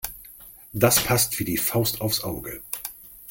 Das 0.73 0.99
passt 1.03 1.37
wie 1.37 1.43
die 1.45 1.59
Faust 1.59 2.01
aufs 2.01 2.21
Auge. 2.23 2.63